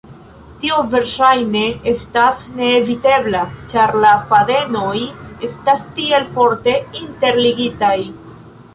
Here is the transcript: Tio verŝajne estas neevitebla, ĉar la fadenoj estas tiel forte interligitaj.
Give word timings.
Tio 0.61 0.77
verŝajne 0.93 1.61
estas 1.91 2.41
neevitebla, 2.61 3.43
ĉar 3.75 3.95
la 4.07 4.15
fadenoj 4.33 4.97
estas 5.51 5.85
tiel 6.01 6.29
forte 6.39 6.79
interligitaj. 7.07 7.97